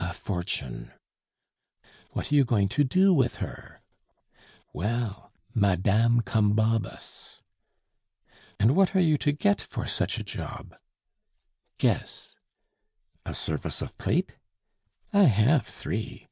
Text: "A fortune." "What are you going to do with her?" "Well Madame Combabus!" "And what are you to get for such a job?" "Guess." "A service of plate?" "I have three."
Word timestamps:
"A 0.00 0.14
fortune." 0.14 0.92
"What 2.12 2.32
are 2.32 2.34
you 2.34 2.46
going 2.46 2.70
to 2.70 2.84
do 2.84 3.12
with 3.12 3.34
her?" 3.34 3.82
"Well 4.72 5.30
Madame 5.54 6.22
Combabus!" 6.22 7.42
"And 8.58 8.74
what 8.74 8.96
are 8.96 9.00
you 9.00 9.18
to 9.18 9.30
get 9.30 9.60
for 9.60 9.86
such 9.86 10.18
a 10.18 10.24
job?" 10.24 10.74
"Guess." 11.76 12.34
"A 13.26 13.34
service 13.34 13.82
of 13.82 13.98
plate?" 13.98 14.36
"I 15.12 15.24
have 15.24 15.66
three." 15.66 16.28